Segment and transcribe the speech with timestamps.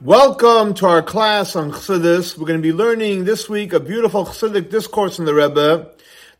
[0.00, 2.38] Welcome to our class on Chassidus.
[2.38, 5.90] We're going to be learning this week a beautiful Chassidic discourse in the Rebbe.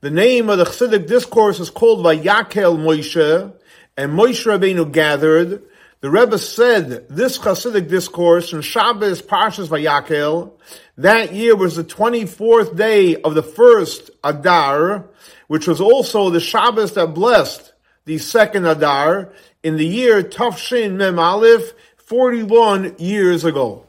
[0.01, 3.53] The name of the Chassidic discourse is called Vayakel Moshe,
[3.97, 5.65] and Moshe Rabbeinu gathered.
[6.01, 10.53] The Rebbe said this Chassidic discourse in Shabbos Parshas Vayakel.
[10.97, 15.09] That year was the 24th day of the first Adar,
[15.49, 17.73] which was also the Shabbos that blessed
[18.05, 19.33] the second Adar
[19.65, 21.73] in the year Tafshin Mem Aleph,
[22.09, 23.85] 41 years ago.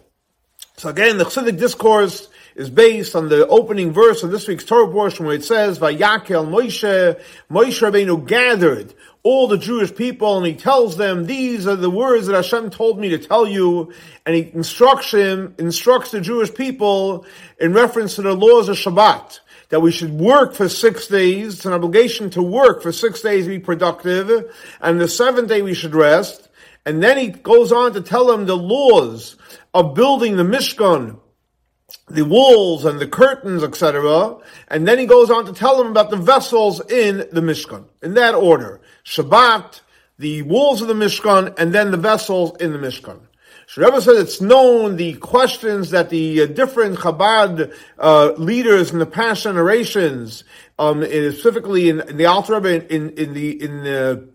[0.76, 4.92] So again, the Chassidic discourse is based on the opening verse of this week's Torah
[4.92, 7.18] portion where it says, Vayakel Moshe,
[7.50, 8.94] Moshe Rabbeinu gathered
[9.24, 13.00] all the Jewish people and he tells them, these are the words that Hashem told
[13.00, 13.94] me to tell you.
[14.26, 17.26] And he instructs him, instructs the Jewish people
[17.58, 21.56] in reference to the laws of Shabbat that we should work for six days.
[21.56, 24.54] It's an obligation to work for six days to be productive.
[24.82, 26.49] And the seventh day we should rest.
[26.86, 29.36] And then he goes on to tell them the laws
[29.74, 31.20] of building the Mishkan,
[32.08, 34.38] the walls and the curtains, etc.
[34.70, 37.86] And then he goes on to tell them about the vessels in the Mishkan.
[38.02, 38.82] In that order.
[39.06, 39.82] Shabbat,
[40.18, 43.20] the walls of the Mishkan, and then the vessels in the Mishkan.
[43.78, 49.06] Rebbe said it's known the questions that the uh, different Chabad uh, leaders in the
[49.06, 50.44] past generations,
[50.80, 54.28] um, specifically in, in the Alter Rebbe in, in, the in the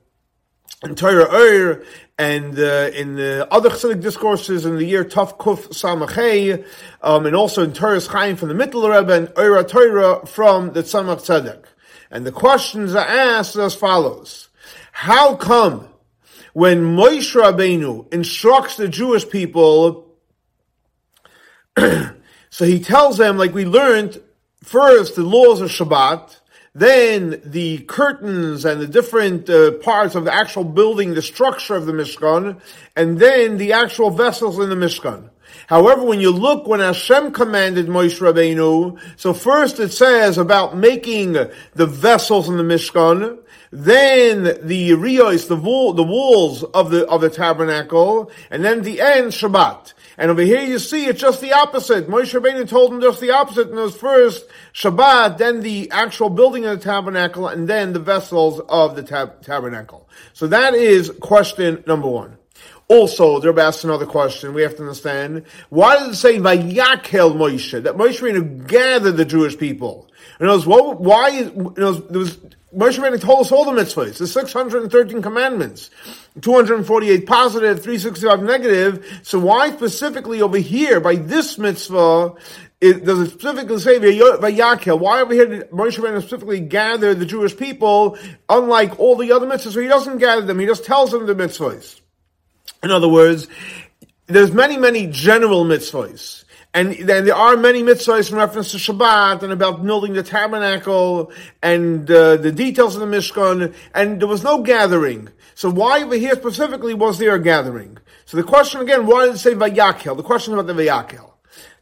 [0.84, 1.84] in Torah Or
[2.18, 6.64] and uh, in the other Chassidic discourses in the year Tuf Kuf Samachay,
[7.02, 10.82] um, and also in Toras Chaim from the Mittler Rebbe and Or HaTorah from the
[10.82, 11.64] Tzemach Tzedek.
[12.10, 14.48] And the questions are asked as follows.
[14.92, 15.88] How come
[16.52, 20.14] when Moshe Rabbeinu instructs the Jewish people,
[21.76, 24.20] so he tells them, like we learned,
[24.62, 26.38] first the laws of Shabbat,
[26.74, 31.86] then the curtains and the different uh, parts of the actual building, the structure of
[31.86, 32.60] the Mishkan,
[32.96, 35.30] and then the actual vessels in the Mishkan.
[35.68, 41.32] However, when you look when Hashem commanded Moshe Rabbeinu, so first it says about making
[41.32, 43.38] the vessels in the Mishkan,
[43.74, 49.00] then the riyos, the wall, the walls of the of the tabernacle, and then the
[49.00, 49.94] end Shabbat.
[50.16, 52.08] And over here you see it's just the opposite.
[52.08, 53.70] Moshe Rabbeinu told him just the opposite.
[53.70, 57.98] And it was first Shabbat, then the actual building of the tabernacle, and then the
[57.98, 60.08] vessels of the tab- tabernacle.
[60.34, 62.38] So that is question number one.
[62.86, 64.54] Also, they're asking another question.
[64.54, 69.24] We have to understand why does it say Vayakel Moshe that Moshe Rabbeinu gathered the
[69.24, 70.08] Jewish people?
[70.38, 71.28] And it was why?
[71.30, 72.38] You know, there was
[72.74, 75.90] Moshe Rabbeinu told us all the mitzvahs, the 613 commandments,
[76.40, 79.20] 248 positive, 365 negative.
[79.22, 82.34] So why specifically over here, by this mitzvah,
[82.80, 84.98] it, does it specifically say Vayakel?
[84.98, 88.18] Why over here did Moshe Rabbeinu specifically gather the Jewish people,
[88.48, 89.72] unlike all the other mitzvahs?
[89.72, 92.00] So he doesn't gather them, he just tells them the mitzvahs.
[92.82, 93.46] In other words,
[94.26, 96.43] there's many, many general mitzvahs.
[96.74, 101.30] And then there are many mitzvahs in reference to Shabbat and about building the tabernacle
[101.62, 105.28] and uh, the details of the Mishkan, and there was no gathering.
[105.54, 107.98] So why over here specifically was there a gathering?
[108.24, 110.16] So the question again, why did it say Vayakel?
[110.16, 111.30] The question about the Vayakel.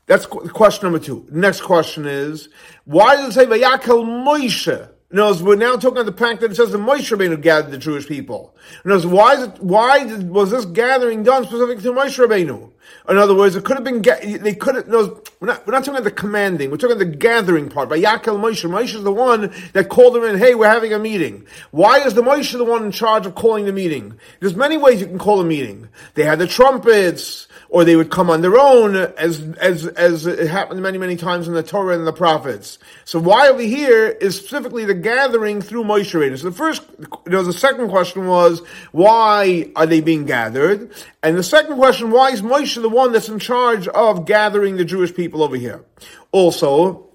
[0.05, 1.27] That's question number two.
[1.31, 2.51] Next question is,
[2.85, 4.92] why did it say Vayakel Moshe?
[5.12, 7.77] Knows we're now talking about the fact that it says the Moshe Rabbeinu gathered the
[7.77, 8.55] Jewish people.
[8.83, 12.71] knows why is it, why did, was this gathering done specific to Moshe Rabbeinu?
[13.09, 15.81] In other words, it could have been, they could have, no, we're not, we're not
[15.81, 17.91] talking about the commanding, we're talking about the gathering part.
[17.91, 21.47] Vayakel Moshe, Moshe is the one that called them in, hey, we're having a meeting.
[21.73, 24.19] Why is the Moshe the one in charge of calling the meeting?
[24.41, 25.89] There's many ways you can call a meeting.
[26.15, 30.47] They had the trumpets, or they would come on their own, as as as it
[30.47, 32.78] happened many many times in the Torah and the prophets.
[33.06, 36.38] So why over here is specifically the gathering through Moshe Rabbeinu.
[36.38, 38.61] So the first, you know, the second question was
[38.93, 43.31] why are they being gathered, and the second question, why is Moshe the one that's
[43.31, 45.82] in charge of gathering the Jewish people over here?
[46.31, 47.09] Also,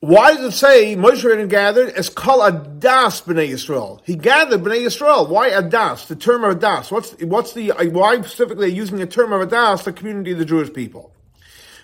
[0.00, 4.00] why does it say Moshe Rabbeinu gathered as kol adas b'nei Yisrael?
[4.04, 5.28] He gathered b'nei Yisrael.
[5.28, 6.06] Why adas?
[6.06, 6.90] The term of adas.
[6.90, 9.84] What's what's the uh, why specifically using the term of adas?
[9.84, 11.12] The community of the Jewish people.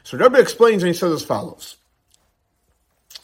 [0.04, 1.76] So Rebbe explains and he says as follows.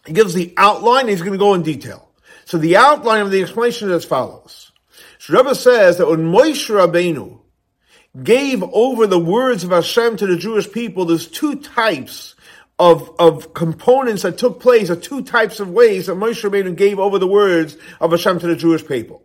[0.07, 1.01] He gives the outline.
[1.01, 2.09] and he's going to go in detail.
[2.47, 4.73] So the outline of the explanation is as follows.
[5.19, 7.41] So Rebbe says that when Moshe Rabbeinu
[8.23, 12.37] gave over the words of Hashem to the Jewish people, there's two types
[12.79, 16.99] of, of components that took place, or two types of ways that Moshe Rabbeinu gave
[16.99, 19.23] over the words of Hashem to the Jewish people.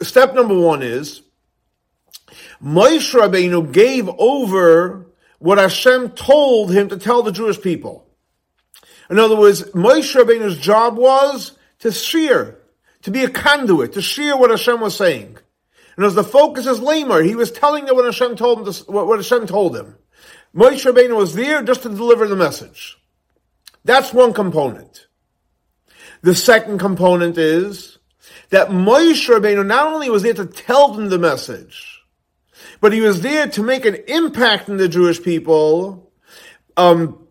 [0.00, 1.22] Step number one is,
[2.62, 5.06] Moshe Rabbeinu gave over
[5.38, 8.06] what Hashem told him to tell the Jewish people.
[9.10, 12.58] In other words, Moshe Rabbeinu's job was to share,
[13.02, 15.38] to be a conduit, to share what Hashem was saying.
[15.96, 18.72] And as the focus is lamer, he was telling them what Hashem told him.
[18.72, 19.96] To, what Hashem told him.
[20.54, 22.98] Moshe Rabbeinu was there just to deliver the message.
[23.84, 25.06] That's one component.
[26.22, 27.98] The second component is
[28.50, 32.02] that Moshe Rabbeinu not only was there to tell them the message,
[32.80, 36.12] but he was there to make an impact in the Jewish people
[36.76, 37.26] um,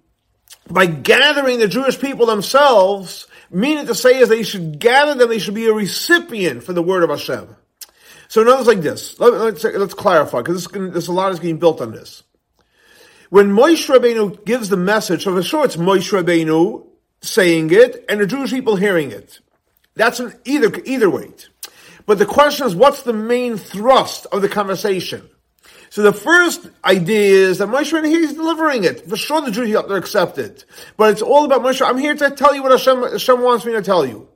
[0.70, 5.40] by gathering the Jewish people themselves, meaning to say is they should gather them, they
[5.40, 7.56] should be a recipient for the word of Hashem.
[8.28, 11.32] So in other words, like this, let, us let's, let's clarify, because there's a lot
[11.32, 12.24] is getting built on this.
[13.30, 16.86] When Moshe Rabbeinu gives the message, so for sure it's Moshe Rabbeinu
[17.22, 19.40] saying it and the Jewish people hearing it.
[19.96, 21.32] That's an either, either way.
[22.06, 25.28] But the question is, what's the main thrust of the conversation?
[25.90, 29.10] So the first idea is that Moshe Rabbeinu, he's delivering it.
[29.10, 30.66] For sure the Jews have to accept it.
[30.96, 31.86] But it's all about Moshe.
[31.86, 34.28] I'm here to tell you what Hashem, Hashem wants me to tell you.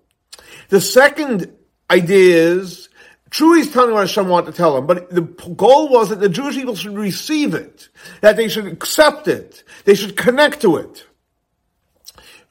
[0.70, 1.54] The second
[1.90, 2.90] idea is
[3.31, 6.28] True, he's telling what Hashem wanted to tell him, but the goal was that the
[6.28, 7.88] Jewish people should receive it,
[8.19, 11.06] that they should accept it, they should connect to it.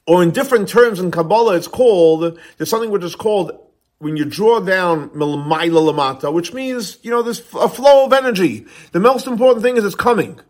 [0.07, 3.53] Or in different terms in Kabbalah, it's called, there's something which is called,
[3.99, 8.65] when you draw down milmaila lamata, which means, you know, there's a flow of energy.
[8.93, 10.41] The most important thing is it's coming.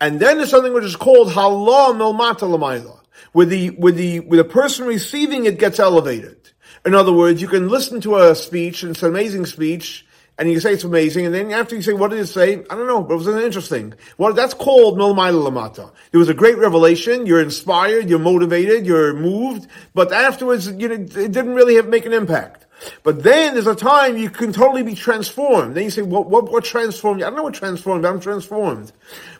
[0.00, 2.98] And then there's something which is called halah milmata lamaila,
[3.30, 6.41] where the, where the, where the person receiving it gets elevated.
[6.84, 10.04] In other words, you can listen to a speech, and it's an amazing speech,
[10.36, 12.54] and you say it's amazing, and then after you say, what did it say?
[12.54, 13.94] I don't know, but it was interesting.
[14.18, 15.92] Well, that's called Milmaila Lamata.
[16.10, 20.94] It was a great revelation, you're inspired, you're motivated, you're moved, but afterwards, you know,
[20.94, 22.66] it didn't really have, make an impact.
[23.04, 25.76] But then there's a time you can totally be transformed.
[25.76, 27.26] Then you say, what, what, what transformed you?
[27.26, 28.90] I don't know what transformed, but I'm transformed.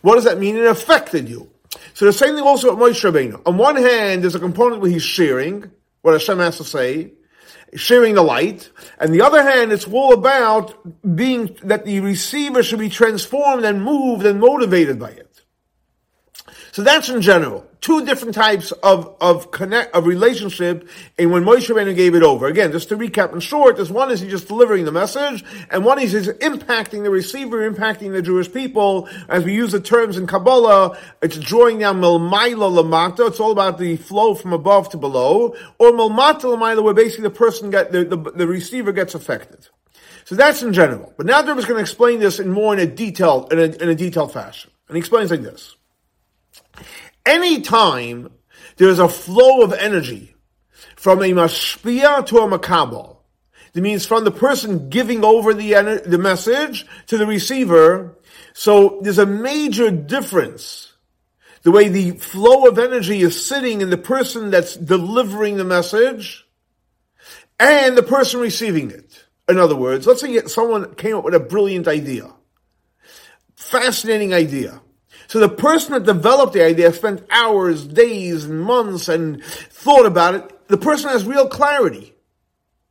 [0.02, 0.56] What does that mean?
[0.56, 1.50] It affected you.
[1.94, 3.42] So the same thing also with Moshe Rabbeinu.
[3.46, 5.70] On one hand, there's a component where he's sharing
[6.02, 7.12] what Hashem has to say
[7.74, 8.70] sharing the light.
[8.98, 10.74] And the other hand, it's all about
[11.16, 15.40] being, that the receiver should be transformed and moved and motivated by it.
[16.72, 17.66] So that's in general.
[17.82, 20.88] Two different types of, of connect, of relationship
[21.19, 22.46] and when Moshe Rabbeinu gave it over.
[22.46, 25.84] Again, just to recap in short, this one is he's just delivering the message, and
[25.84, 29.08] one is he's impacting the receiver, impacting the Jewish people.
[29.29, 33.26] As we use the terms in Kabbalah, it's drawing down milmaila lamata.
[33.26, 35.56] It's all about the flow from above to below.
[35.81, 39.69] Or milmata lamaila, where basically the person get, the, the, the receiver gets affected.
[40.25, 41.12] So that's in general.
[41.17, 43.64] But now Derb is going to explain this in more in a detailed, in a,
[43.64, 44.70] in a detailed fashion.
[44.87, 45.75] And he explains like this.
[47.24, 48.30] Anytime
[48.76, 50.34] there's a flow of energy
[50.96, 53.19] from a mashpia to a makabal,
[53.72, 58.19] that means from the person giving over the, the message to the receiver.
[58.52, 60.92] So there's a major difference.
[61.62, 66.46] The way the flow of energy is sitting in the person that's delivering the message
[67.58, 69.25] and the person receiving it.
[69.48, 72.32] In other words, let's say someone came up with a brilliant idea.
[73.56, 74.80] Fascinating idea.
[75.32, 80.34] So the person that developed the idea spent hours, days, and months and thought about
[80.34, 80.69] it.
[80.69, 82.12] The person has real clarity.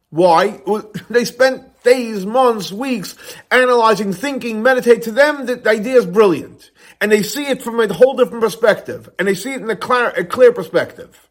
[0.10, 0.60] Why?
[1.12, 3.16] They spent days, months, weeks
[3.52, 5.04] analyzing, thinking, meditate.
[5.04, 6.72] To them, the idea is brilliant.
[7.00, 9.08] And they see it from a whole different perspective.
[9.20, 11.30] And they see it in a clear, a clear perspective.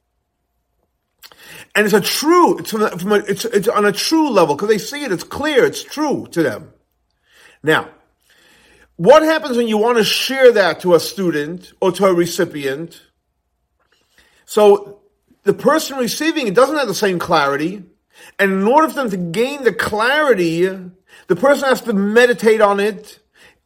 [1.74, 4.54] And it's a true, it's, from a, from a, it's, it's on a true level
[4.54, 6.72] because they see it, it's clear, it's true to them.
[7.64, 7.88] Now,
[9.00, 13.00] what happens when you want to share that to a student or to a recipient?
[14.44, 15.00] So
[15.44, 17.82] the person receiving it doesn't have the same clarity.
[18.38, 20.66] And in order for them to gain the clarity,
[21.28, 23.18] the person has to meditate on it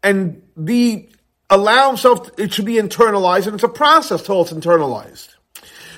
[0.05, 1.09] and be,
[1.51, 5.35] allow himself, it should be internalized and it's a process till it's internalized.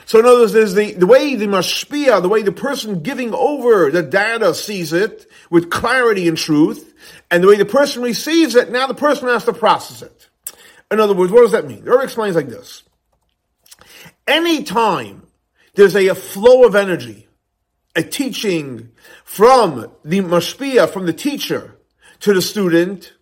[0.06, 3.34] So in other words, there's the, the way the mashpia, the way the person giving
[3.34, 6.85] over the data sees it with clarity and truth,
[7.30, 10.28] and the way the person receives it, now the person has to process it.
[10.90, 11.84] In other words, what does that mean?
[11.84, 12.82] The Rebbe explains like this.
[14.26, 15.26] Anytime
[15.74, 17.26] there's a, a flow of energy,
[17.94, 18.90] a teaching
[19.24, 21.76] from the mashpia, from the teacher
[22.20, 23.12] to the student,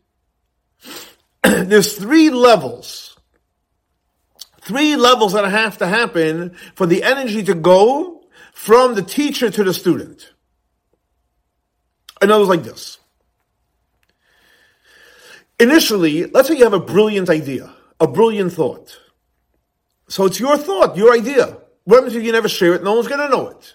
[1.42, 3.16] there's three levels.
[4.60, 9.64] Three levels that have to happen for the energy to go from the teacher to
[9.64, 10.32] the student.
[12.22, 12.98] In other words, like this.
[15.64, 19.00] Initially, let's say you have a brilliant idea, a brilliant thought.
[20.08, 21.56] So it's your thought, your idea.
[21.84, 22.84] What happens if you never share it?
[22.84, 23.74] No one's going to know it.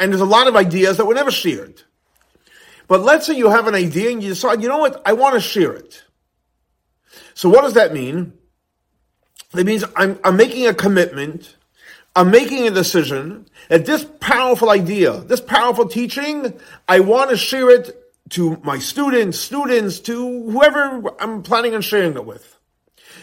[0.00, 1.82] And there's a lot of ideas that were never shared.
[2.88, 5.34] But let's say you have an idea and you decide, you know what, I want
[5.34, 6.02] to share it.
[7.34, 8.32] So what does that mean?
[9.54, 11.56] It means I'm, I'm making a commitment,
[12.16, 17.68] I'm making a decision that this powerful idea, this powerful teaching, I want to share
[17.68, 18.01] it
[18.32, 22.58] to my students, students, to whoever I'm planning on sharing it with.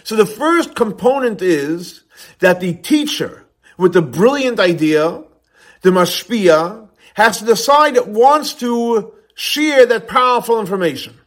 [0.03, 2.03] So the first component is
[2.39, 3.45] that the teacher
[3.77, 5.23] with the brilliant idea,
[5.81, 11.17] the mashpia, has to decide it wants to share that powerful information.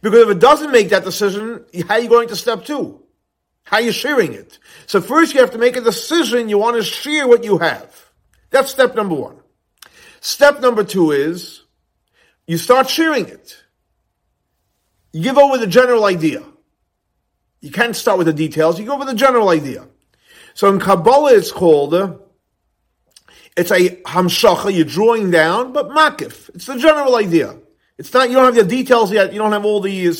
[0.00, 3.02] Because if it doesn't make that decision, how are you going to step two?
[3.64, 4.58] How are you sharing it?
[4.86, 8.10] So first you have to make a decision you want to share what you have.
[8.50, 9.36] That's step number one.
[10.20, 11.64] Step number two is
[12.48, 13.56] you start sharing it.
[15.12, 16.42] You give over the general idea.
[17.60, 18.80] You can't start with the details.
[18.80, 19.86] You go over the general idea.
[20.54, 22.14] So in Kabbalah, it's called, uh,
[23.56, 26.48] it's a hamshacha, you're drawing down, but makif.
[26.54, 27.56] It's the general idea.
[27.98, 30.12] It's not, you don't have the details yet, you don't have all the uh,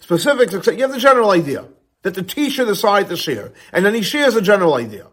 [0.00, 1.66] specifics, except you have the general idea
[2.02, 3.52] that the teacher decides to share.
[3.72, 5.08] And then he shares the general idea.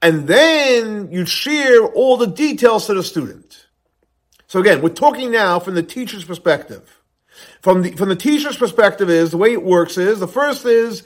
[0.00, 3.59] And then you share all the details to the student.
[4.50, 7.00] So again, we're talking now from the teacher's perspective.
[7.62, 11.04] From the, from the teacher's perspective is, the way it works is, the first is,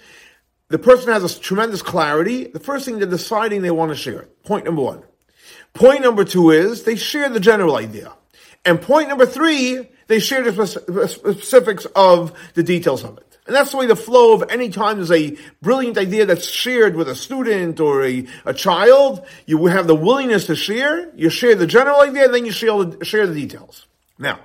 [0.70, 2.46] the person has a tremendous clarity.
[2.46, 4.28] The first thing they're deciding they want to share.
[4.44, 5.02] Point number one.
[5.74, 8.14] Point number two is, they share the general idea.
[8.64, 13.34] And point number three, they share the specifics of the details of it.
[13.46, 16.96] And that's the way the flow of any time there's a brilliant idea that's shared
[16.96, 21.54] with a student or a, a child, you have the willingness to share, you share
[21.54, 23.86] the general idea, then you share the, share the details.
[24.18, 24.40] Now,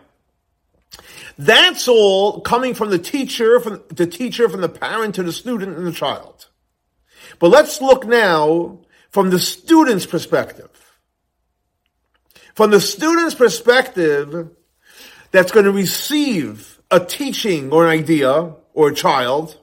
[1.37, 5.77] that's all coming from the teacher, from the teacher, from the parent to the student
[5.77, 6.47] and the child.
[7.39, 8.79] But let's look now
[9.11, 10.69] from the student's perspective.
[12.53, 14.49] From the student's perspective,
[15.31, 19.57] that's going to receive a teaching or an idea or a child,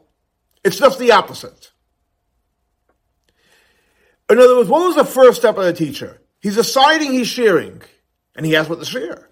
[0.62, 1.73] it's just the opposite.
[4.28, 6.20] In other words, what was the first step of the teacher?
[6.42, 7.80] He's deciding he's sharing,
[8.35, 9.30] and he has what to share.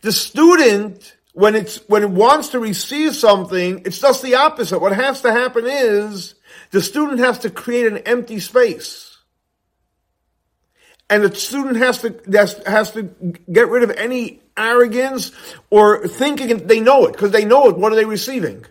[0.00, 4.80] The student when it's when it wants to receive something, it's just the opposite.
[4.80, 6.34] What has to happen is
[6.72, 9.16] the student has to create an empty space.
[11.08, 12.20] And the student has to
[12.66, 13.02] has to
[13.52, 15.30] get rid of any arrogance
[15.70, 17.76] or thinking they know it because they know it.
[17.76, 18.64] What are they receiving?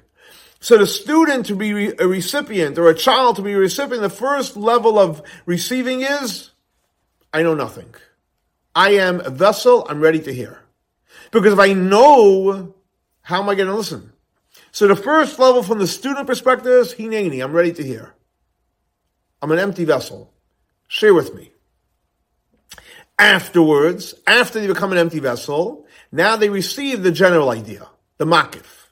[0.64, 4.10] So the student to be a recipient or a child to be a recipient, the
[4.10, 6.52] first level of receiving is,
[7.34, 7.94] I know nothing.
[8.74, 9.86] I am a vessel.
[9.90, 10.62] I'm ready to hear.
[11.32, 12.76] Because if I know,
[13.24, 14.14] how am I going to listen?
[14.72, 18.14] So the first level from the student perspective is hineni, I'm ready to hear.
[19.42, 20.32] I'm an empty vessel.
[20.88, 21.52] Share with me.
[23.20, 27.86] Afterwards, after they become an empty vessel, now they receive the general idea,
[28.18, 28.83] the makif.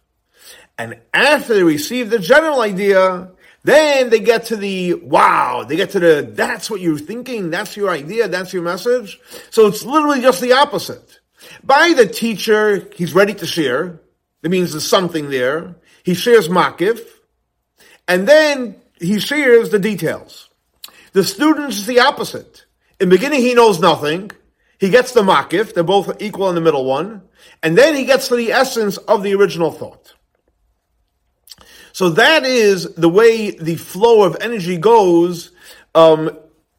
[0.82, 3.30] And after they receive the general idea,
[3.64, 7.78] then they get to the wow, they get to the that's what you're thinking, that's
[7.78, 9.20] your idea, that's your message.
[9.52, 11.20] So it's literally just the opposite.
[11.64, 14.00] By the teacher, he's ready to share.
[14.42, 15.76] That means there's something there.
[16.02, 17.00] He shares makif,
[18.08, 20.50] and then he shares the details.
[21.14, 22.66] The student is the opposite.
[23.00, 24.32] In the beginning, he knows nothing.
[24.80, 25.76] He gets the makif.
[25.76, 27.22] They're both equal in the middle one.
[27.62, 30.16] And then he gets to the essence of the original thought.
[31.94, 35.52] So that is the way the flow of energy goes
[35.94, 36.38] um,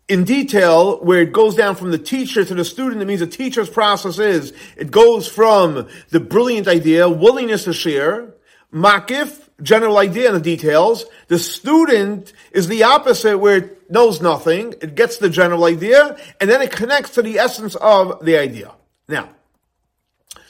[0.09, 3.03] in detail where it goes down from the teacher to the student.
[3.03, 8.35] It means the teacher's process is it goes from the brilliant idea, willingness to share,
[8.73, 11.05] makif, general idea and the details.
[11.29, 14.75] The student is the opposite where it knows nothing.
[14.81, 18.73] It gets the general idea and then it connects to the essence of the idea.
[19.09, 19.31] Now,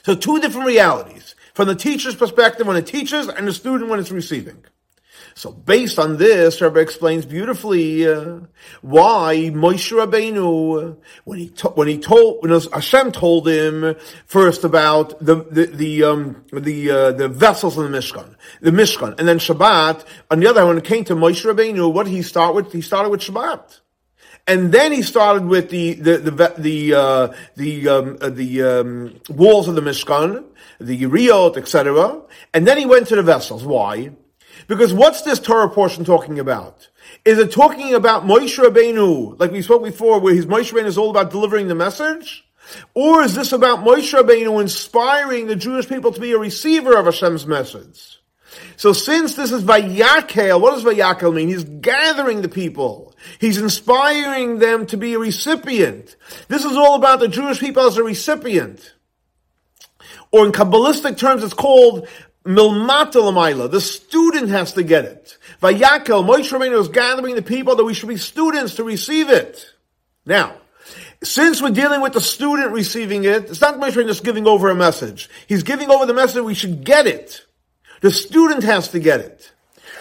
[0.02, 4.00] so two different realities from the teacher's perspective when it teaches and the student when
[4.00, 4.64] it's receiving.
[5.34, 8.40] So based on this, Rebbe explains beautifully uh,
[8.82, 15.18] why Moshe Rabbeinu, when he to- when he told when Hashem told him first about
[15.24, 19.38] the the the um, the, uh, the vessels in the Mishkan, the Mishkan, and then
[19.38, 20.04] Shabbat.
[20.30, 22.72] On the other hand, when it came to Moshe Rabbeinu, what did he start with?
[22.72, 23.80] He started with Shabbat.
[24.46, 29.20] And then he started with the the the the uh, the, um, uh, the um,
[29.30, 30.44] walls of the Mishkan,
[30.80, 32.22] the Riot, etc.
[32.54, 33.64] And then he went to the vessels.
[33.64, 34.12] Why?
[34.68, 36.88] Because what's this Torah portion talking about?
[37.24, 40.98] Is it talking about Moshe Rabbeinu, like we spoke before, where his Moshe Rabbeinu is
[40.98, 42.44] all about delivering the message?
[42.94, 47.06] Or is this about Moshe Rabbeinu inspiring the Jewish people to be a receiver of
[47.06, 48.18] Hashem's message?
[48.76, 51.48] So since this is Vayakel, what does Vayakel mean?
[51.48, 53.14] He's gathering the people.
[53.38, 56.16] He's inspiring them to be a recipient.
[56.48, 58.94] This is all about the Jewish people as a recipient.
[60.32, 62.08] Or in Kabbalistic terms, it's called
[62.44, 63.70] Milmata Lamaila.
[63.70, 65.38] The student has to get it.
[65.60, 69.64] Vayakel, Moshe Rabbeinu is gathering the people that we should be students to receive it.
[70.24, 70.56] Now,
[71.22, 74.74] since we're dealing with the student receiving it, it's not Moshe just giving over a
[74.74, 75.28] message.
[75.46, 77.46] He's giving over the message we should get it.
[78.00, 79.52] The student has to get it.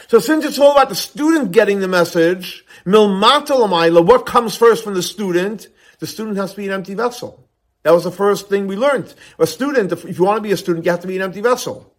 [0.08, 4.96] So since it's all about the student getting the message, milmata what comes first from
[4.96, 5.68] the student?
[6.00, 7.48] The student has to be an empty vessel.
[7.84, 9.14] That was the first thing we learned.
[9.40, 11.42] A student, if you want to be a student, you have to be an empty
[11.42, 11.94] vessel.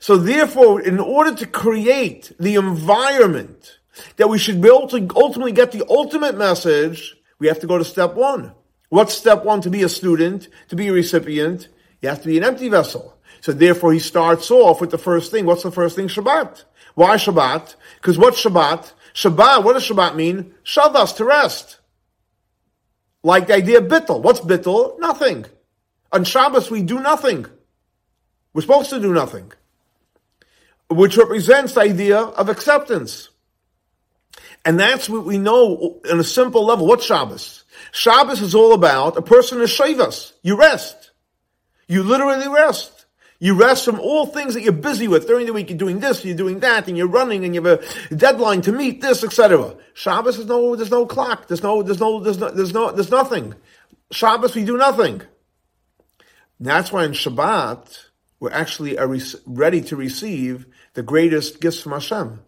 [0.00, 3.78] So therefore, in order to create the environment
[4.16, 7.78] that we should be able to ultimately get the ultimate message, we have to go
[7.78, 8.52] to step one.
[8.88, 11.68] What's step one to be a student, to be a recipient?
[12.00, 13.16] You have to be an empty vessel.
[13.40, 15.46] So therefore he starts off with the first thing.
[15.46, 16.08] What's the first thing?
[16.08, 16.64] Shabbat.
[16.94, 17.76] Why Shabbat?
[17.96, 18.92] Because what's Shabbat?
[19.14, 20.54] Shabbat, what does Shabbat mean?
[20.62, 21.77] Shabbos, to rest.
[23.22, 24.22] Like the idea of bittel.
[24.22, 24.98] What's bittel?
[24.98, 25.46] Nothing.
[26.12, 27.46] On Shabbos we do nothing.
[28.52, 29.52] We're supposed to do nothing.
[30.88, 33.28] Which represents the idea of acceptance.
[34.64, 36.86] And that's what we know on a simple level.
[36.86, 37.64] What's Shabbos?
[37.92, 40.32] Shabbos is all about a person is shavas.
[40.42, 41.10] You rest.
[41.86, 42.97] You literally rest.
[43.40, 45.70] You rest from all things that you're busy with during the week.
[45.70, 47.80] You're doing this, you're doing that, and you're running, and you have
[48.10, 49.76] a deadline to meet this, etc.
[49.94, 51.46] Shabbos is no, there's no clock.
[51.46, 53.54] There's no, there's no, there's no, there's no, there's nothing.
[54.10, 55.22] Shabbos we do nothing.
[56.58, 58.06] That's why in Shabbat
[58.40, 58.98] we're actually
[59.46, 62.40] ready to receive the greatest gifts from Hashem.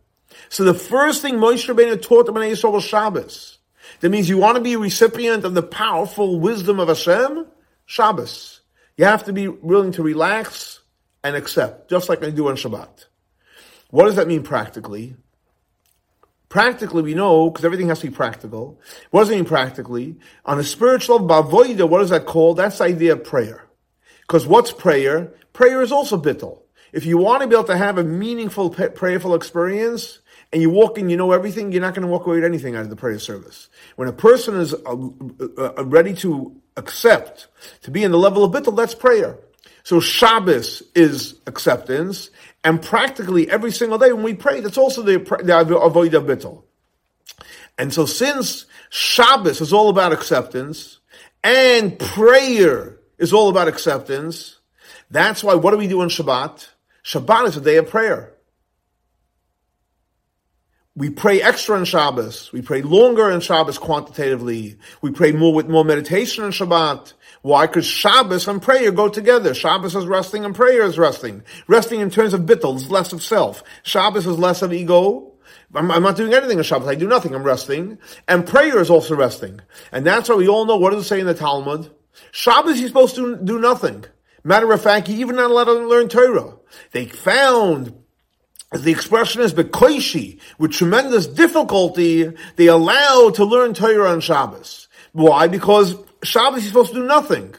[0.48, 3.58] So the first thing Moshe Rabbeinu taught the Bnei Yisrael was Shabbos.
[4.00, 7.46] That means you want to be a recipient of the powerful wisdom of Hashem?
[7.86, 8.59] Shabbos.
[9.00, 10.80] You have to be willing to relax
[11.24, 13.06] and accept, just like I do on Shabbat.
[13.88, 15.16] What does that mean practically?
[16.50, 18.78] Practically, we know, because everything has to be practical.
[19.10, 20.16] What does it mean practically?
[20.44, 22.58] On a spiritual bavoida, what is that called?
[22.58, 23.64] That's the idea of prayer.
[24.20, 25.32] Because what's prayer?
[25.54, 26.58] Prayer is also bittul.
[26.92, 30.18] If you want to be able to have a meaningful, prayerful experience,
[30.52, 32.76] and you walk in, you know everything, you're not going to walk away with anything
[32.76, 33.70] out of the prayer service.
[33.96, 37.48] When a person is uh, uh, uh, ready to accept,
[37.82, 39.38] to be in the level of bittul, that's prayer.
[39.82, 42.30] So Shabbos is acceptance,
[42.64, 46.62] and practically every single day when we pray, that's also the, the avoid of bittul.
[47.78, 50.98] And so since Shabbos is all about acceptance,
[51.42, 54.58] and prayer is all about acceptance,
[55.10, 56.68] that's why what do we do on Shabbat?
[57.02, 58.29] Shabbat is a day of prayer.
[60.96, 62.50] We pray extra on Shabbos.
[62.52, 64.76] We pray longer on Shabbos quantitatively.
[65.00, 67.12] We pray more with more meditation on Shabbat.
[67.42, 67.66] Why?
[67.66, 69.54] Because Shabbos and prayer go together.
[69.54, 71.44] Shabbos is resting and prayer is resting.
[71.68, 73.62] Resting in terms of bittul is less of self.
[73.84, 75.32] Shabbos is less of ego.
[75.74, 76.88] I'm, I'm, not doing anything on Shabbos.
[76.88, 77.36] I do nothing.
[77.36, 77.98] I'm resting.
[78.26, 79.60] And prayer is also resting.
[79.92, 81.88] And that's why we all know what does it say in the Talmud?
[82.32, 84.04] Shabbos you're supposed to do nothing.
[84.42, 86.56] Matter of fact, you even not allowed to learn Torah.
[86.90, 87.94] They found
[88.72, 94.88] the expression is bekoishi, with tremendous difficulty, they allow to learn Torah on Shabbos.
[95.12, 95.48] Why?
[95.48, 97.54] Because Shabbos is supposed to do nothing.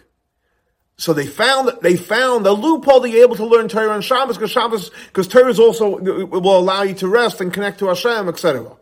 [0.97, 4.37] So they found they found a loophole to be able to learn Torah on Shabbos
[4.37, 8.29] because Shabbos because Torah is also will allow you to rest and connect to Hashem,
[8.29, 8.77] etc.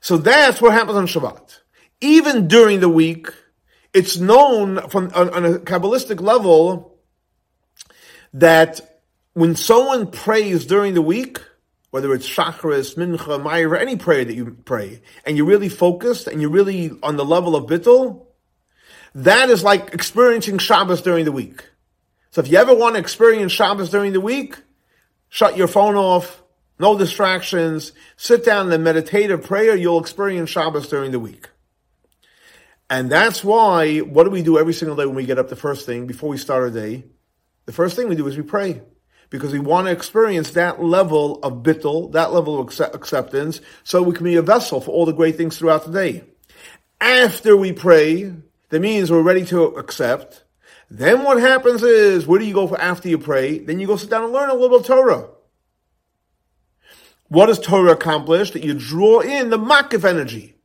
[0.00, 1.58] So that's what happens on Shabbat.
[2.00, 3.28] Even during the week,
[3.92, 6.96] it's known from on, on a kabbalistic level
[8.32, 8.89] that
[9.34, 11.40] when someone prays during the week,
[11.90, 16.40] whether it's Shacharis, Mincha, Maariv, any prayer that you pray, and you're really focused and
[16.40, 18.26] you're really on the level of Bittul,
[19.14, 21.64] that is like experiencing Shabbos during the week.
[22.30, 24.56] So if you ever want to experience Shabbos during the week,
[25.28, 26.42] shut your phone off,
[26.78, 31.48] no distractions, sit down in a meditative prayer, you'll experience Shabbos during the week.
[32.88, 35.56] And that's why, what do we do every single day when we get up the
[35.56, 37.04] first thing, before we start our day?
[37.66, 38.82] The first thing we do is we pray
[39.30, 44.14] because we want to experience that level of bittul, that level of acceptance, so we
[44.14, 46.24] can be a vessel for all the great things throughout the day.
[47.00, 48.34] After we pray,
[48.68, 50.44] that means we're ready to accept.
[50.90, 53.58] Then what happens is, where do you go for after you pray?
[53.58, 55.28] Then you go sit down and learn a little Torah.
[57.28, 58.50] What does Torah accomplish?
[58.50, 60.56] That you draw in the makif energy,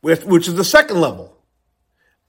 [0.00, 1.35] which is the second level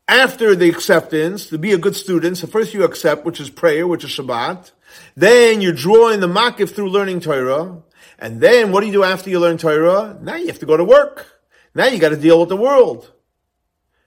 [0.07, 3.87] after the acceptance, to be a good student, so first you accept, which is prayer,
[3.87, 4.71] which is Shabbat.
[5.15, 7.81] Then you draw in the makif through learning Torah.
[8.19, 10.17] And then what do you do after you learn Torah?
[10.21, 11.27] Now you have to go to work.
[11.75, 13.11] Now you got to deal with the world.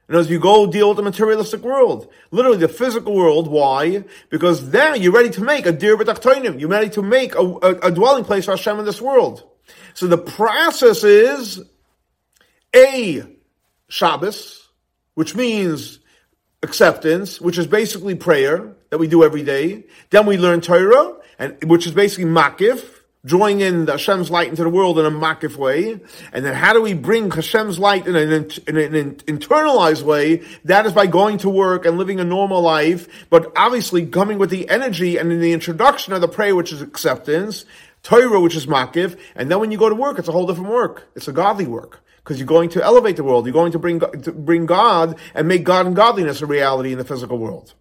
[0.08, 4.02] And as you go deal with the materialistic world, literally the physical world, why?
[4.28, 6.58] Because now you're ready to make a dir b'tachtoinim.
[6.58, 9.44] You're ready to make a, a, a dwelling place for Hashem in this world.
[9.94, 11.62] So the process is
[12.74, 13.22] a
[13.88, 14.59] Shabbos,
[15.14, 15.98] which means
[16.62, 19.84] acceptance, which is basically prayer that we do every day.
[20.10, 22.84] Then we learn Torah, and which is basically makif,
[23.24, 26.00] drawing in the Hashem's light into the world in a makif way.
[26.32, 30.42] And then how do we bring Hashem's light in an, in an internalized way?
[30.64, 34.50] That is by going to work and living a normal life, but obviously coming with
[34.50, 37.64] the energy and in the introduction of the prayer, which is acceptance,
[38.02, 40.70] Torah, which is makif, and then when you go to work, it's a whole different
[40.70, 41.08] work.
[41.14, 42.02] It's a godly work.
[42.22, 43.46] Because you're going to elevate the world.
[43.46, 46.98] You're going to bring, to bring God and make God and godliness a reality in
[46.98, 47.74] the physical world.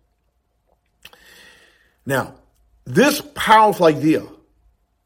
[2.06, 2.36] Now,
[2.86, 4.24] this powerful idea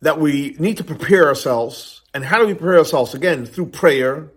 [0.03, 2.01] that we need to prepare ourselves.
[2.13, 3.13] And how do we prepare ourselves?
[3.13, 4.31] Again, through prayer,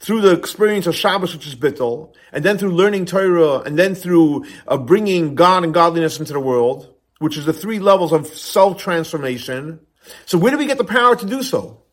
[0.00, 3.94] through the experience of Shabbos, which is bittul, and then through learning Torah, and then
[3.94, 8.26] through uh, bringing God and godliness into the world, which is the three levels of
[8.26, 9.80] self-transformation.
[10.26, 11.83] So where do we get the power to do so?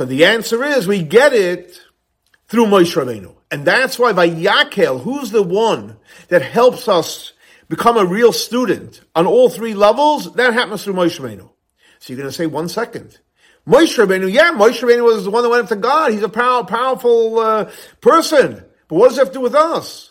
[0.00, 1.78] So the answer is we get it
[2.48, 3.34] through Moshe Rabbeinu.
[3.50, 7.34] And that's why Vayakel, who's the one that helps us
[7.68, 11.50] become a real student on all three levels, that happens through Moshe Rabbeinu.
[11.98, 13.18] So you're going to say one second.
[13.66, 16.12] Moshe Rabbeinu, yeah, Moshe Rabbeinu was the one that went up to God.
[16.12, 18.64] He's a power, powerful uh, person.
[18.88, 20.09] But what does that have to do with us?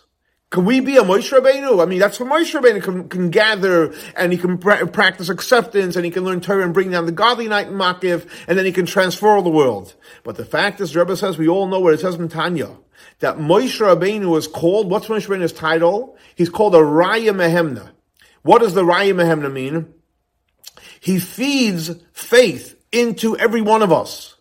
[0.52, 1.82] Can we be a Moshe Rabbeinu?
[1.82, 5.96] I mean, that's what Moshe Rabbeinu can, can gather, and he can pra- practice acceptance,
[5.96, 8.66] and he can learn Torah and bring down the godly night in Makif, and then
[8.66, 9.94] he can transform the world.
[10.24, 12.76] But the fact is, Rebbe says, we all know what it says in Tanya,
[13.20, 16.18] that Moshe Rabbeinu is called, what's Moshe Rabbeinu's title?
[16.36, 17.92] He's called a Raya Mehemna.
[18.42, 19.94] What does the Raya Mehemna mean?
[21.00, 24.36] He feeds faith into every one of us.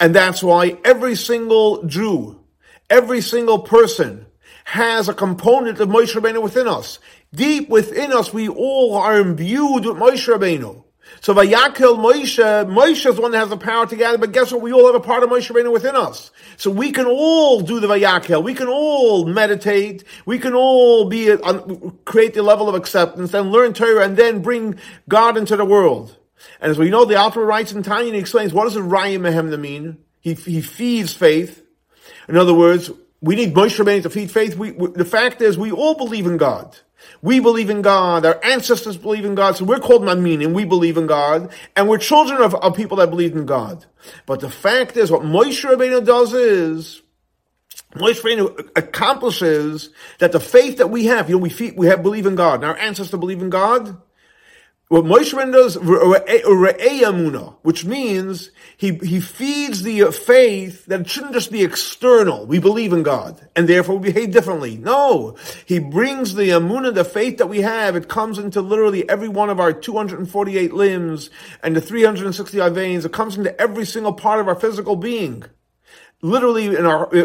[0.00, 2.40] And that's why every single Jew,
[2.88, 4.26] every single person
[4.64, 6.98] has a component of Moshe Rabbeinu within us.
[7.34, 10.82] Deep within us, we all are imbued with Moshe Rabbeinu.
[11.20, 14.52] So Vayakel Moshe, Moshe is the one that has the power to gather, but guess
[14.52, 14.62] what?
[14.62, 16.30] We all have a part of Moshe Rabbeinu within us.
[16.56, 18.42] So we can all do the Vayakel.
[18.42, 20.04] We can all meditate.
[20.24, 21.60] We can all be, uh,
[22.04, 26.16] create the level of acceptance and learn Torah and then bring God into the world.
[26.60, 29.18] And as we know, the Alter writes in Tanya and explains, what does the Raya
[29.18, 29.98] Mehemna mean?
[30.20, 31.62] He, he feeds faith.
[32.28, 32.90] In other words,
[33.24, 34.56] we need Moshe Rabbeinu to feed faith.
[34.56, 36.76] We, we, the fact is, we all believe in God.
[37.22, 38.26] We believe in God.
[38.26, 39.56] Our ancestors believe in God.
[39.56, 40.52] So we're called Maminim.
[40.52, 41.50] We believe in God.
[41.74, 43.86] And we're children of, of people that believe in God.
[44.26, 47.00] But the fact is, what Moshe Rabbeinu does is,
[47.94, 52.02] Moshe Rabbeinu accomplishes that the faith that we have, you know, we, feed, we have
[52.02, 52.56] believe in God.
[52.56, 53.96] And our ancestors believe in God.
[54.88, 55.76] What Moshe does,
[57.62, 62.44] which means he, he feeds the faith that it shouldn't just be external.
[62.44, 64.76] We believe in God, and therefore we behave differently.
[64.76, 65.36] No.
[65.64, 69.48] He brings the amuna, the faith that we have, it comes into literally every one
[69.48, 71.30] of our 248 limbs
[71.62, 73.06] and the 365 veins.
[73.06, 75.44] It comes into every single part of our physical being.
[76.20, 77.24] Literally in our, eh,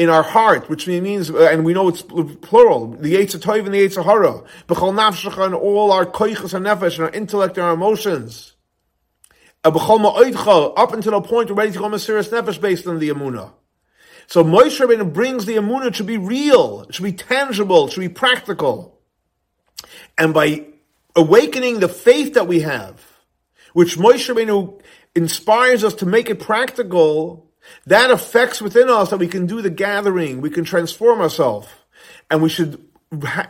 [0.00, 3.74] in our heart, which means, uh, and we know it's plural, the Yetzer Tov and
[3.74, 7.66] the Yetzer Hara, b'chol nafshecha and all our koiches and nefesh and our intellect and
[7.66, 8.54] our emotions,
[9.62, 13.52] up until the point we're ready to go Mesiris Nefesh based on the Amunah.
[14.26, 18.00] So Moshe Rabbeinu brings the Amunah to be real, it should be tangible, it should
[18.00, 18.98] be practical.
[20.16, 20.64] And by
[21.14, 23.04] awakening the faith that we have,
[23.74, 24.80] which Moshe Rabbeinu
[25.14, 27.49] inspires us to make it practical,
[27.86, 31.68] that affects within us that we can do the gathering, we can transform ourselves,
[32.30, 32.82] and we should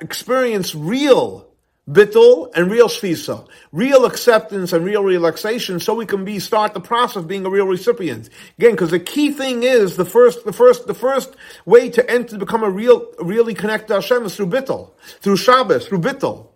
[0.00, 1.46] experience real
[1.88, 6.80] bittul and real shvisa, real acceptance and real relaxation, so we can be start the
[6.80, 8.28] process of being a real recipient.
[8.58, 12.30] Again, because the key thing is the first, the first, the first way to enter
[12.30, 16.46] to become a real, really connect to Hashem is through bittul, through Shabbos, through bittul.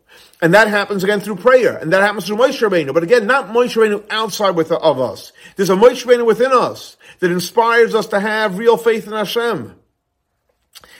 [0.42, 1.76] And that happens again through prayer.
[1.76, 2.92] And that happens through Moshe Rabbeinu.
[2.92, 5.32] But again, not Moshe Rabbeinu outside with, of us.
[5.56, 9.74] There's a Moshe Rabbeinu within us that inspires us to have real faith in Hashem.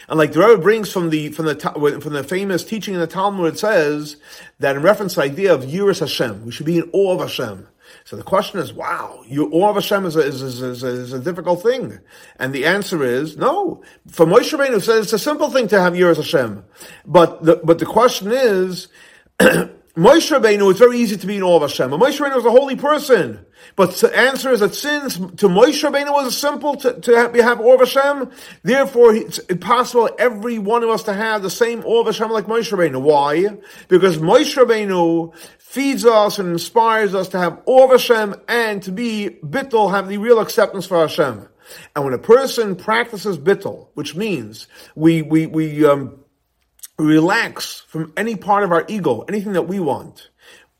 [0.09, 3.07] And like the Rebbe brings from the from the from the famous teaching in the
[3.07, 4.17] Talmud, it says
[4.59, 7.21] that in reference to the idea of Yiras Hashem, we should be in awe of
[7.21, 7.67] Hashem.
[8.05, 11.19] So the question is, wow, your awe of Hashem is a, is, is, is, a
[11.19, 11.99] difficult thing.
[12.39, 13.83] And the answer is, no.
[14.09, 16.65] For Moshe Rabbeinu says it's a simple thing to have Yiras Hashem.
[17.07, 18.89] But the, but the question is,
[19.97, 21.91] Moshe Rabbeinu, it's very easy to be in awe of Hashem.
[21.91, 23.47] But Moshe Rabbeinu was a holy person.
[23.77, 27.61] But the answer is that since to Moshe Rabbeinu was simple to, to have, have
[27.61, 28.33] awe of Hashem,
[28.65, 32.47] therefore it's impossible every one of us to have the same awe of Hashem like
[32.47, 33.01] Moshe Rabbeinu.
[33.01, 33.57] Why?
[33.87, 38.91] Because Moshe Rabbeinu feeds us and inspires us to have awe of Hashem and to
[38.91, 41.49] be bittul, have the real acceptance for Hashem.
[41.95, 46.24] And when a person practices bittul, which means we, we, we, um,
[46.99, 50.31] relax from any part of our ego, anything that we want.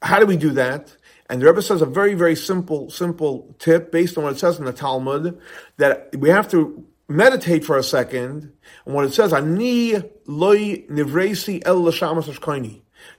[0.03, 0.97] How do we do that?
[1.29, 4.59] And the Rebbe says a very, very simple, simple tip based on what it says
[4.59, 5.41] in the Talmud
[5.79, 8.53] that we have to meditate for a second
[8.87, 9.95] on what it says, Ani
[10.27, 12.27] loy nivresi el l'shamas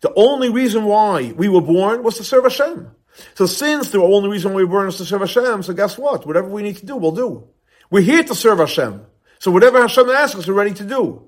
[0.02, 2.92] The only reason why we were born was to serve Hashem.
[3.34, 6.26] So since the only reason we were born is to serve Hashem, so guess what?
[6.28, 7.48] Whatever we need to do, we'll do.
[7.90, 9.06] We're here to serve Hashem.
[9.40, 11.28] So whatever Hashem asks us, we're ready to do.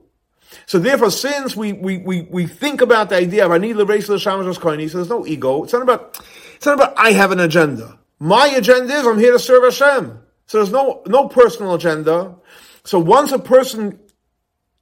[0.66, 4.10] So therefore, since we, we, we, we think about the idea of I need Lereis
[4.10, 5.64] L'Shamash Koini, so there's no ego.
[5.64, 6.22] It's not about,
[6.56, 8.00] it's not about I have an agenda.
[8.20, 10.20] My agenda is I'm here to serve Hashem.
[10.48, 12.36] So there's no, no personal agenda.
[12.84, 14.00] So once a person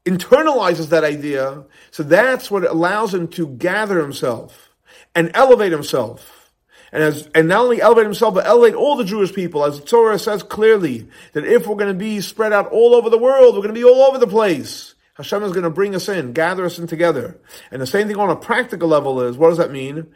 [0.06, 4.70] internalizes that idea, so that's what allows him to gather himself
[5.16, 6.52] and elevate himself.
[6.92, 9.86] And as, and not only elevate himself, but elevate all the Jewish people, as the
[9.86, 13.56] Torah says clearly, that if we're going to be spread out all over the world,
[13.56, 14.95] we're going to be all over the place.
[15.16, 17.40] Hashem is going to bring us in, gather us in together.
[17.72, 20.14] And the same thing on a practical level is, what does that mean?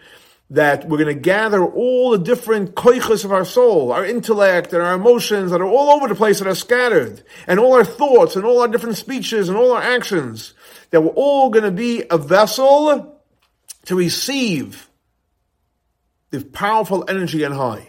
[0.49, 4.81] That we're going to gather all the different koiches of our soul, our intellect and
[4.81, 8.35] our emotions that are all over the place that are scattered, and all our thoughts
[8.35, 10.53] and all our different speeches and all our actions,
[10.89, 13.21] that we're all going to be a vessel
[13.85, 14.89] to receive
[16.31, 17.88] the powerful energy and high.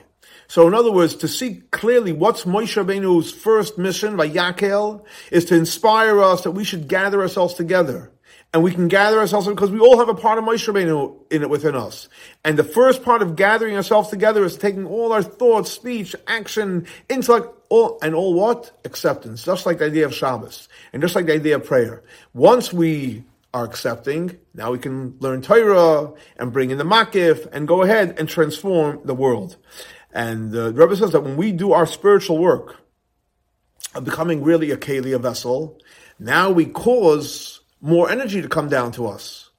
[0.50, 5.54] So in other words, to see clearly what's Moshe Rabbeinu's first mission Vayakel is to
[5.54, 8.10] inspire us that we should gather ourselves together.
[8.52, 11.42] And we can gather ourselves because we all have a part of Moshe Rabbeinu in
[11.42, 12.08] it within us.
[12.44, 16.88] And the first part of gathering ourselves together is taking all our thoughts, speech, action,
[17.08, 18.72] intellect, all, and all what?
[18.84, 19.44] Acceptance.
[19.44, 20.68] Just like the idea of Shabbos.
[20.92, 22.02] And just like the idea of prayer.
[22.34, 23.22] Once we
[23.54, 28.16] are accepting, now we can learn Torah and bring in the Makif and go ahead
[28.18, 29.56] and transform the world.
[30.12, 32.76] And uh, the Rebbe says that when we do our spiritual work
[33.94, 35.78] of becoming really a Keli, a vessel,
[36.18, 39.49] now we cause more energy to come down to us.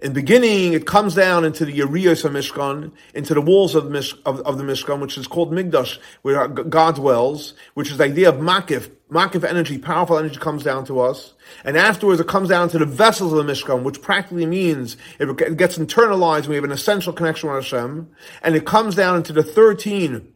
[0.00, 4.12] In beginning, it comes down into the Yeriyos of Mishkan, into the walls of, Mish,
[4.26, 8.28] of, of, the Mishkan, which is called Mikdash, where God dwells, which is the idea
[8.28, 8.90] of Makif.
[9.10, 11.34] Makif energy, powerful energy comes down to us.
[11.64, 15.56] And afterwards, it comes down to the vessels of the Mishkan, which practically means it
[15.56, 16.48] gets internalized.
[16.48, 18.08] We have an essential connection with Hashem.
[18.42, 20.34] And it comes down into the 13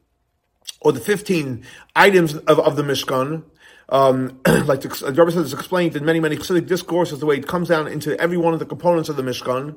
[0.81, 1.64] or the 15
[1.97, 3.42] items of, of the Mishkan,
[3.88, 7.37] um, like the, the Rebbe says, it's explained in many, many Chassidic discourses, the way
[7.37, 9.77] it comes down into every one of the components of the Mishkan.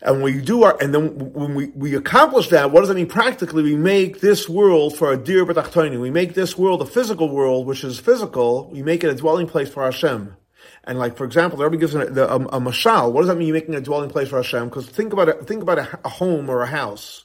[0.00, 3.08] And we do our, and then when we, we accomplish that, what does that mean
[3.08, 3.64] practically?
[3.64, 6.00] We make this world for a dear b'tachtoni.
[6.00, 8.70] We make this world a physical world, which is physical.
[8.70, 10.36] We make it a dwelling place for Hashem.
[10.84, 13.12] And like, for example, the Rebbe gives a, a, a mashal.
[13.12, 13.48] What does that mean?
[13.48, 14.68] You're making a dwelling place for Hashem?
[14.68, 17.24] Because think about it, think about a, a home or a house.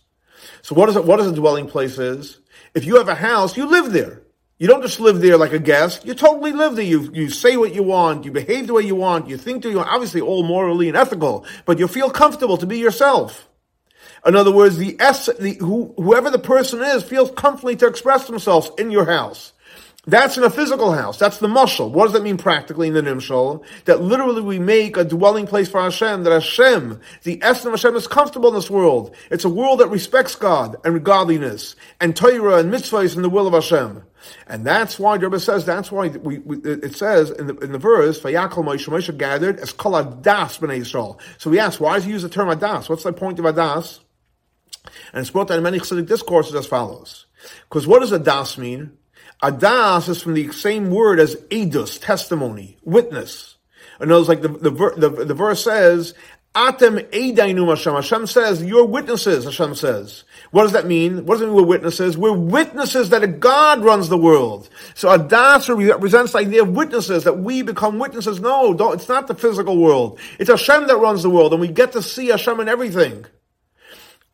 [0.64, 2.40] So what is it, what is a dwelling place is?
[2.74, 4.23] If you have a house, you live there.
[4.64, 6.06] You don't just live there like a guest.
[6.06, 6.86] You totally live there.
[6.86, 8.24] You, you say what you want.
[8.24, 9.28] You behave the way you want.
[9.28, 9.90] You think the way you want.
[9.90, 13.50] Obviously all morally and ethical, but you feel comfortable to be yourself.
[14.26, 18.26] In other words, the, es- the who, whoever the person is feels comfortably to express
[18.28, 19.52] themselves in your house.
[20.06, 21.18] That's in a physical house.
[21.18, 21.90] That's the mushal.
[21.90, 23.64] What does that mean practically in the nimshal?
[23.86, 27.96] That literally we make a dwelling place for Hashem, that Hashem, the essence of Hashem
[27.96, 29.16] is comfortable in this world.
[29.32, 33.48] It's a world that respects God and godliness and Torah and mitzvahs and the will
[33.48, 34.04] of Hashem.
[34.48, 37.78] And that's why Rebbe says, that's why we, we, it says in the, in the
[37.78, 41.18] verse, Vayakel Moshe, Moshe gathered as kol adas b'nei Yisrael.
[41.38, 42.90] So we ask, why does he use the term adas?
[42.90, 44.00] What's the point of adas?
[45.14, 47.26] And it's brought down in many Chassidic discourses as follows.
[47.70, 48.98] Because what does adas mean?
[49.44, 53.58] Adas is from the same word as edus, testimony, witness.
[54.00, 56.14] And it's like the, the, the, the verse says,
[56.56, 57.94] Atem Eidainu Hashem.
[57.94, 60.24] Hashem says, you're witnesses, Hashem says.
[60.52, 61.26] What does that mean?
[61.26, 62.18] What does it mean we're witnesses?
[62.18, 64.70] We're witnesses that a God runs the world.
[64.94, 68.40] So Adas represents the idea of witnesses, that we become witnesses.
[68.40, 70.20] No, don't, it's not the physical world.
[70.40, 73.26] It's Hashem that runs the world, and we get to see Hashem in everything.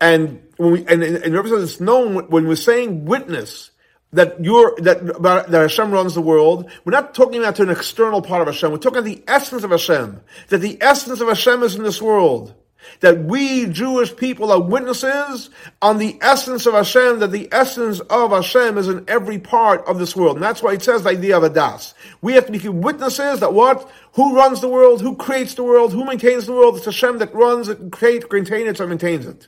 [0.01, 3.71] And when we, and, and, and it's known when we're saying witness,
[4.13, 6.69] that you're that that Hashem runs the world.
[6.83, 8.71] We're not talking about to an external part of Hashem.
[8.71, 10.21] We're talking about the essence of Hashem.
[10.47, 12.55] That the essence of Hashem is in this world.
[13.01, 17.19] That we Jewish people are witnesses on the essence of Hashem.
[17.19, 20.73] That the essence of Hashem is in every part of this world, and that's why
[20.73, 21.93] it says the idea of a das.
[22.21, 25.93] We have to be witnesses that what, who runs the world, who creates the world,
[25.93, 26.77] who maintains the world.
[26.77, 29.47] It's Hashem that runs it, creates, maintains it, and maintains it.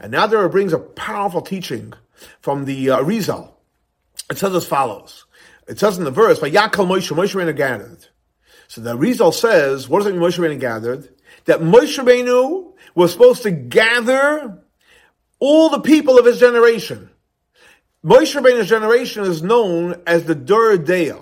[0.00, 1.92] And now there brings a powerful teaching
[2.40, 3.52] from the uh, Arizal
[4.28, 5.26] it says as follows.
[5.68, 8.06] It says in the verse, Vayakel Moshe, Moshe Rabbeinu gathered.
[8.68, 11.08] So the result says, what does it mean Moshe Rabbeinu gathered?
[11.44, 14.62] That Moshe Rabbeinu was supposed to gather
[15.38, 17.10] all the people of his generation.
[18.04, 21.20] Moshe Rabbeinu's generation is known as the Dor Deah,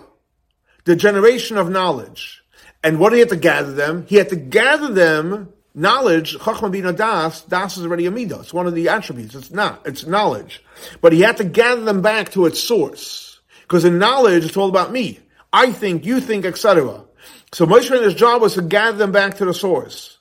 [0.85, 2.43] the generation of knowledge.
[2.85, 4.07] And what did he have to gather them?
[4.07, 8.41] He had to gather them Knowledge, Chachma Bina Das, Das is already a midah.
[8.41, 9.37] It's one of the attributes.
[9.37, 9.87] It's not.
[9.87, 10.61] It's knowledge.
[11.01, 13.39] But he had to gather them back to its source.
[13.63, 15.21] Because in knowledge, it's all about me.
[15.53, 17.05] I think, you think, etc.
[17.53, 20.19] So Moshe Rabbeinu's job was to gather them back to the source.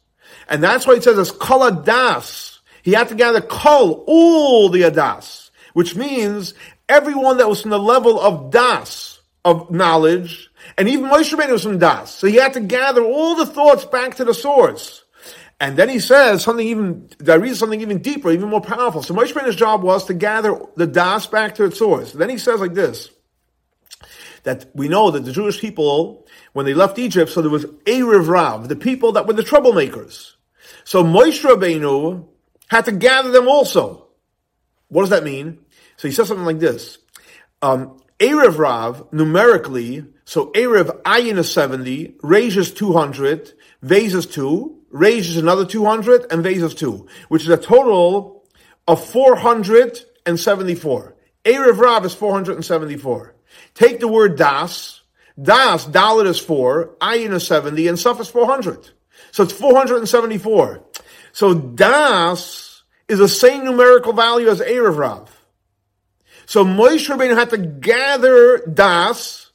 [0.47, 2.59] And that's why it says it's kol Das.
[2.83, 6.53] He had to gather kol, all the adas, which means
[6.87, 11.63] everyone that was from the level of das, of knowledge, and even Moshe Rabbeinu was
[11.63, 12.13] from das.
[12.13, 15.03] So he had to gather all the thoughts back to the source.
[15.59, 19.01] And then he says something even, that reads something even deeper, even more powerful.
[19.01, 22.11] So Moshe Rabbeinu's job was to gather the das back to its source.
[22.11, 23.09] Then he says like this,
[24.43, 28.27] that we know that the Jewish people, when they left Egypt, so there was Erev
[28.27, 30.33] Rav, the people that were the troublemakers.
[30.83, 32.27] So Moshe Rabbeinu
[32.67, 34.07] had to gather them also.
[34.89, 35.59] What does that mean?
[35.97, 36.99] So he says something like this.
[37.63, 44.76] Um, Erev Rav, numerically, so Erev Ayin is 70, Reish is 200, Vase is 2,
[44.91, 48.43] Reish is another 200, and Vase is 2, which is a total
[48.87, 51.15] of 474.
[51.43, 53.35] Erev Rav is 474.
[53.73, 55.01] Take the word Das,
[55.41, 58.91] Das, Daled is 4, Ayin is 70, and Suf is 400.
[59.31, 60.83] So it's 474.
[61.31, 65.33] So Das is the same numerical value as Erev Rav.
[66.45, 69.51] So Moshe Rabbeinu had to gather Das,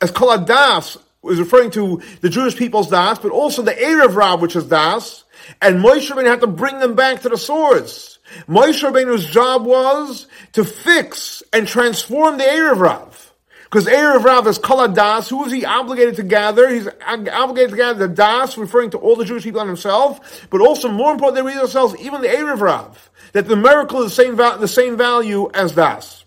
[0.00, 4.42] as Kol Das was referring to the Jewish people's Das, but also the Erev Rav,
[4.42, 5.24] which is Das,
[5.60, 8.18] and Moshe Rabbeinu had to bring them back to the source.
[8.48, 13.32] Moshe Rabbeinu's job was to fix and transform the Erev Rav.
[13.64, 15.30] Because Erev Rav is Kol Das.
[15.30, 16.68] Who is he obligated to gather?
[16.68, 20.60] He's obligated to gather the Das, referring to all the Jewish people and himself, but
[20.60, 23.10] also more important than read ourselves, even the Erev Rav.
[23.32, 26.21] That the miracle is the same, the same value as Das.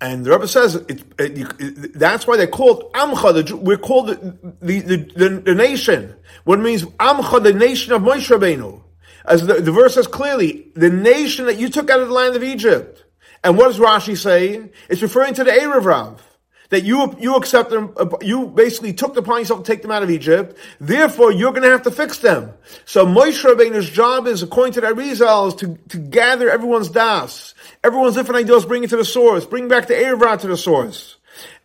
[0.00, 3.46] And the Rebbe says it, it, it, that's why they're called Amcha.
[3.46, 4.14] The, we're called the,
[4.60, 6.14] the, the, the, nation.
[6.44, 8.82] What means Amcha, the nation of Moshe Rabbeinu.
[9.24, 12.36] As the, the verse says clearly, the nation that you took out of the land
[12.36, 13.04] of Egypt.
[13.42, 14.70] And what does Rashi say?
[14.90, 16.35] It's referring to the Erev Rav.
[16.70, 20.02] That you, you accept them, uh, you basically took upon yourself to take them out
[20.02, 20.58] of Egypt.
[20.80, 22.52] Therefore, you're going to have to fix them.
[22.84, 27.54] So Moshe Rabbeinu's job is, according to the Arizal, is to, to gather everyone's das
[27.86, 31.16] Everyone's different ideas, bring it to the source, bring back the Erev to the source.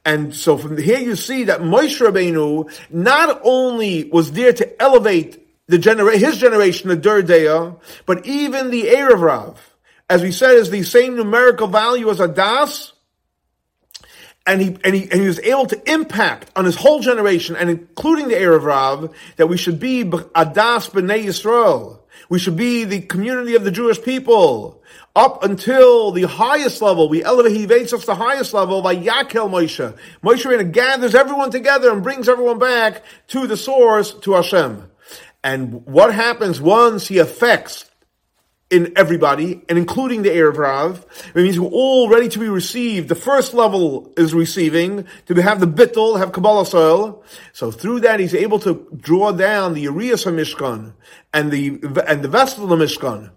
[0.05, 5.47] And so from here you see that Moshe Rabbeinu not only was there to elevate
[5.67, 9.75] the genera- his generation, the Dor Deah, but even the Erev Rav,
[10.09, 12.90] as we said, is the same numerical value as Adas,
[14.45, 17.69] and he, and he, and he was able to impact on his whole generation, and
[17.69, 21.99] including the Erev Rav, that we should be Adas B'nai Yisrael.
[22.29, 24.81] We should be the community of the Jewish people
[25.15, 27.09] up until the highest level.
[27.09, 29.97] We elevate, he elevates us to the highest level Vayakel Moshe.
[30.23, 34.89] Moshe gathers everyone together and brings everyone back to the source, to Hashem.
[35.43, 37.90] And what happens once he affects
[38.71, 41.05] in everybody, and including the Erev Rav.
[41.35, 43.09] It means we're all ready to be received.
[43.09, 47.23] The first level is receiving, to have the bittul, have Kabbalas ol.
[47.53, 50.93] So through that, he's able to draw down the Urias Mishkan
[51.33, 53.31] and the, and the vessel of the Mishkan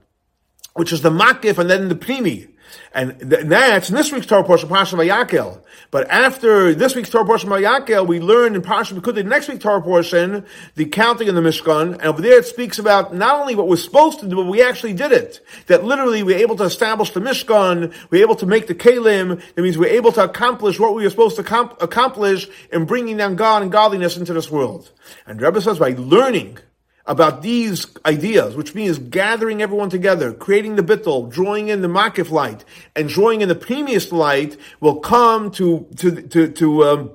[0.75, 2.51] which is the Makif and then the Pnimi.
[2.93, 5.61] And that's in this week's Torah portion, Pasha Vayakel.
[5.91, 9.83] But after this week's Torah portion, Vayakel, we learn in Pasha the next week's Torah
[9.83, 11.95] portion, the counting in the Mishkan.
[11.95, 14.63] And over there it speaks about not only what we're supposed to do, but we
[14.63, 15.41] actually did it.
[15.67, 19.43] That literally we're able to establish the Mishkan, we're able to make the Kalim.
[19.55, 23.17] That means we're able to accomplish what we were supposed to com- accomplish in bringing
[23.17, 24.91] down God and godliness into this world.
[25.27, 26.59] And Rebbe says by learning
[27.07, 32.31] about these ideas, which means gathering everyone together, creating the bittul, drawing in the makif
[32.31, 32.65] light,
[32.97, 36.85] and drawing in the previous light, will come to to to to.
[36.85, 37.11] Um,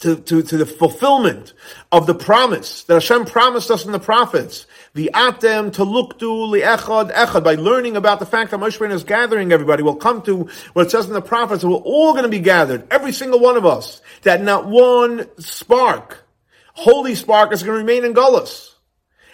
[0.00, 1.52] to, to, to the fulfillment
[1.92, 4.66] of the promise that Hashem promised us in the prophets.
[4.94, 8.92] The atem to look to li'echad echad by learning about the fact that Moshe Rabbeinu
[8.92, 9.82] is gathering everybody.
[9.82, 11.64] We'll come to what it says in the prophets.
[11.64, 14.00] We're all going to be gathered, every single one of us.
[14.22, 16.26] That not one spark,
[16.72, 18.69] holy spark, is going to remain in Gullus.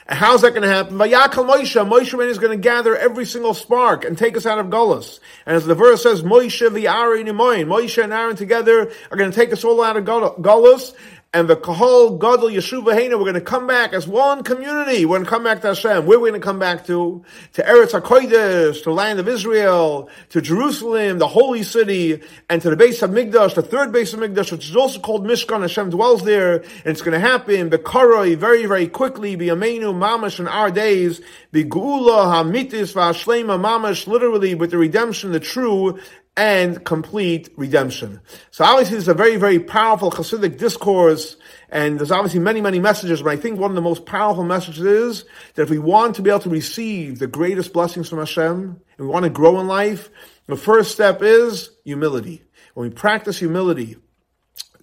[0.09, 0.99] How's that going to happen?
[0.99, 4.67] Vayakel Moshe, Moshe is going to gather every single spark and take us out of
[4.67, 5.19] Gullus.
[5.45, 9.53] And as the verse says, Moshe v'Aaron Moshe and Aaron together are going to take
[9.53, 10.95] us all out of Gullus
[11.37, 15.05] and the Kahal Gadol Yeshuva Hena, we're going to come back as one community.
[15.05, 16.07] We're going to come back to Hashem.
[16.07, 17.23] Where are we going to come back to?
[17.53, 22.77] To Eretz HaKodesh, to land of Israel, to Jerusalem, the holy city, and to the
[22.77, 25.61] base of Mikdash, the third base of Mikdash, which is also called Mishkan.
[25.61, 30.41] Hashem dwells there, and it's going to happen, Bekaroi, very, very quickly, Be Amenu Mamash
[30.41, 31.21] in our days,
[31.53, 35.99] Geula Hamitis V'Ashlema Mamash, literally with the redemption, the true
[36.37, 38.21] and complete redemption.
[38.51, 41.37] So obviously it's a very, very powerful Hasidic discourse,
[41.71, 44.85] and there's obviously many, many messages, but I think one of the most powerful messages
[44.85, 45.25] is
[45.55, 49.07] that if we want to be able to receive the greatest blessings from Hashem, and
[49.07, 50.11] we want to grow in life,
[50.47, 52.43] the first step is humility.
[52.75, 53.97] When we practice humility,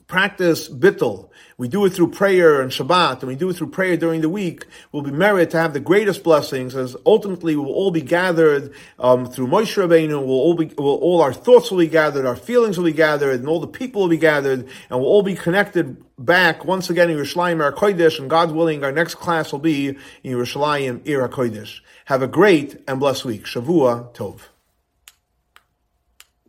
[0.07, 3.95] practice bittul, we do it through prayer and Shabbat, and we do it through prayer
[3.95, 7.91] during the week, we'll be merit to have the greatest blessings, as ultimately we'll all
[7.91, 10.19] be gathered um, through Moshe Rabbeinu.
[10.19, 13.39] We'll all be, we'll, all our thoughts will be gathered, our feelings will be gathered,
[13.39, 17.09] and all the people will be gathered, and we'll all be connected back once again
[17.09, 21.27] in Yerushalayim, Ir Kodesh, and God willing, our next class will be in Yerushalayim, Ir
[21.29, 21.81] Kodesh.
[22.05, 23.45] Have a great and blessed week.
[23.45, 24.41] Shavua Tov.